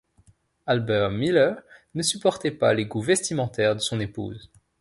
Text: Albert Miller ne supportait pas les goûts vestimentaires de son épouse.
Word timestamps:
Albert 0.65 1.11
Miller 1.11 1.53
ne 1.93 2.01
supportait 2.01 2.49
pas 2.49 2.73
les 2.73 2.87
goûts 2.87 3.03
vestimentaires 3.03 3.75
de 3.75 3.81
son 3.81 3.99
épouse. 3.99 4.49